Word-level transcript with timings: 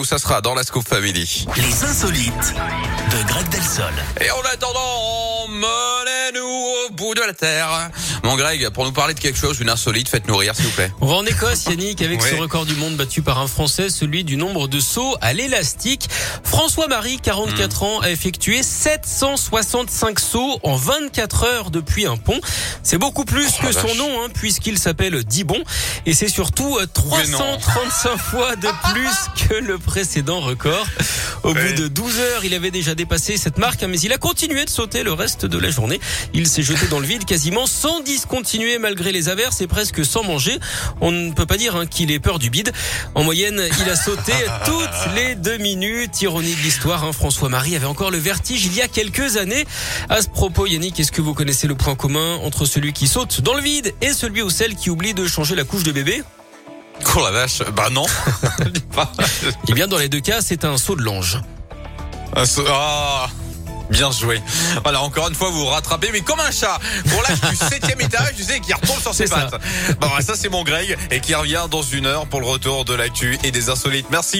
Où 0.00 0.04
ça 0.04 0.18
sera 0.18 0.40
dans 0.40 0.54
la 0.54 0.62
Scoop 0.62 0.86
Family. 0.86 1.44
Les 1.56 1.82
insolites 1.82 2.54
de 2.54 3.26
Greg 3.26 3.48
Delsol. 3.48 3.92
Et 4.20 4.30
en 4.30 4.40
attendant, 4.52 5.48
menez-nous 6.32 6.46
au 6.86 6.90
bout 6.92 7.14
de 7.14 7.20
la 7.20 7.32
terre. 7.32 7.90
Mon 8.22 8.36
Greg, 8.36 8.68
pour 8.70 8.84
nous 8.84 8.92
parler 8.92 9.14
de 9.14 9.20
quelque 9.20 9.38
chose, 9.38 9.60
une 9.60 9.70
insolite, 9.70 10.08
faites-nous 10.08 10.36
rire, 10.36 10.54
s'il 10.54 10.66
vous 10.66 10.70
plaît. 10.72 10.90
On 11.00 11.06
va 11.06 11.16
en 11.16 11.26
Écosse, 11.26 11.64
Yannick, 11.66 12.02
avec 12.02 12.20
Oui. 12.22 12.28
ce 12.30 12.34
record 12.36 12.66
du 12.66 12.74
monde 12.74 12.96
battu 12.96 13.22
par 13.22 13.38
un 13.38 13.46
Français, 13.46 13.88
celui 13.90 14.24
du 14.24 14.36
nombre 14.36 14.68
de 14.68 14.80
sauts 14.80 15.16
à 15.20 15.32
l'élastique? 15.32 16.08
François-Marie, 16.44 17.18
44 17.22 17.82
ans, 17.82 18.00
a 18.00 18.10
effectué 18.10 18.62
765 18.62 20.18
sauts 20.20 20.58
en 20.62 20.76
24 20.76 21.44
heures 21.44 21.70
depuis 21.70 22.06
un 22.06 22.16
pont. 22.16 22.40
C'est 22.82 22.98
beaucoup 22.98 23.24
plus 23.24 23.46
Oh, 23.62 23.66
que 23.66 23.72
son 23.72 23.86
vache. 23.88 23.96
nom, 23.96 24.22
hein, 24.24 24.28
puisqu'il 24.32 24.78
s'appelle 24.78 25.24
Dibon. 25.24 25.62
Et 26.06 26.14
c'est 26.14 26.28
surtout 26.28 26.76
euh, 26.78 26.86
Mais 27.06 27.26
non. 27.28 27.38
335 27.38 28.16
fois 28.18 28.56
de 28.56 28.68
plus 28.92 29.48
que 29.48 29.54
le 29.54 29.78
précédent 29.78 30.40
record. 30.40 30.86
Au 31.48 31.54
Ouais. 31.54 31.72
bout 31.72 31.80
de 31.82 31.88
12 31.88 32.18
heures, 32.18 32.44
il 32.44 32.52
avait 32.52 32.70
déjà 32.70 32.94
dépassé 32.94 33.38
cette 33.38 33.56
marque, 33.56 33.82
hein, 33.82 33.86
mais 33.88 33.98
il 34.00 34.12
a 34.12 34.18
continué 34.18 34.66
de 34.66 34.70
sauter 34.70 35.02
le 35.02 35.14
reste 35.14 35.46
de 35.46 35.56
la 35.56 35.70
journée. 35.70 35.98
Il 36.34 36.46
s'est 36.46 36.62
jeté 36.62 36.86
dans 36.88 37.00
le 37.00 37.06
vide 37.06 37.24
quasiment 37.24 37.66
sans 37.66 38.00
discontinuer 38.00 38.78
malgré 38.78 39.12
les 39.12 39.30
averses 39.30 39.62
et 39.62 39.66
presque 39.66 40.04
sans 40.04 40.22
manger. 40.22 40.58
On 41.00 41.10
ne 41.10 41.32
peut 41.32 41.46
pas 41.46 41.56
dire 41.56 41.74
hein, 41.74 41.86
qu'il 41.86 42.10
ait 42.10 42.18
peur 42.18 42.38
du 42.38 42.50
bide. 42.50 42.70
En 43.14 43.24
moyenne, 43.24 43.62
il 43.80 43.88
a 43.90 43.96
sauté 43.96 44.32
toutes 44.66 45.14
les 45.14 45.36
deux 45.36 45.56
minutes. 45.56 46.20
Ironie 46.20 46.54
de 46.54 46.60
l'histoire, 46.60 47.04
hein, 47.04 47.12
François-Marie 47.12 47.76
avait 47.76 47.86
encore 47.86 48.10
le 48.10 48.18
vertige 48.18 48.66
il 48.66 48.74
y 48.74 48.82
a 48.82 48.88
quelques 48.88 49.38
années. 49.38 49.66
À 50.10 50.20
ce 50.20 50.28
propos, 50.28 50.66
Yannick, 50.66 51.00
est-ce 51.00 51.12
que 51.12 51.22
vous 51.22 51.32
connaissez 51.32 51.66
le 51.66 51.76
point 51.76 51.94
commun 51.94 52.36
entre 52.44 52.66
celui 52.66 52.92
qui 52.92 53.08
saute 53.08 53.40
dans 53.40 53.54
le 53.54 53.62
vide 53.62 53.94
et 54.02 54.12
celui 54.12 54.42
ou 54.42 54.50
celle 54.50 54.74
qui 54.76 54.90
oublie 54.90 55.14
de 55.14 55.26
changer 55.26 55.54
la 55.54 55.64
couche 55.64 55.82
de 55.82 55.92
bébé? 55.92 56.22
Oh 57.16 57.20
la 57.22 57.30
vache, 57.30 57.62
bah 57.74 57.88
non. 57.90 58.06
Eh 59.68 59.72
bien, 59.72 59.86
dans 59.88 59.98
les 59.98 60.08
deux 60.08 60.20
cas, 60.20 60.40
c'est 60.40 60.64
un 60.64 60.76
saut 60.78 60.96
de 60.96 61.02
l'ange. 61.02 61.40
Ah, 62.36 62.44
ce- 62.46 62.60
ah, 62.68 63.26
bien 63.90 64.10
joué. 64.12 64.40
Voilà, 64.82 65.00
encore 65.02 65.28
une 65.28 65.34
fois, 65.34 65.48
vous 65.50 65.60
vous 65.60 65.66
rattrapez, 65.66 66.10
mais 66.12 66.20
comme 66.20 66.40
un 66.40 66.50
chat. 66.50 66.78
Pour 67.08 67.22
l'âge 67.22 67.40
du 67.50 67.56
septième 67.56 68.00
étage, 68.00 68.34
tu 68.36 68.42
sais, 68.42 68.60
qui 68.60 68.72
retombe 68.72 69.00
sur 69.00 69.14
ses 69.14 69.26
C'est 69.26 69.34
ça. 69.34 69.48
pattes. 69.50 69.60
Bon, 70.00 70.08
ça 70.20 70.34
c'est 70.36 70.48
mon 70.50 70.62
Greg, 70.62 70.96
et 71.10 71.20
qui 71.20 71.34
revient 71.34 71.64
dans 71.70 71.82
une 71.82 72.06
heure 72.06 72.26
pour 72.26 72.40
le 72.40 72.46
retour 72.46 72.84
de 72.84 72.94
l'actu 72.94 73.38
et 73.44 73.50
des 73.50 73.70
insolites. 73.70 74.06
Merci. 74.10 74.36